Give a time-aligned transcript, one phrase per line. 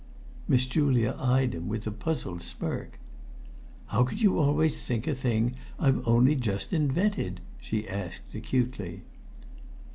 [0.47, 2.97] Miss Julia eyed him with a puzzled smirk.
[3.89, 9.03] "How could you always think a thing I've only just invented?" she asked acutely.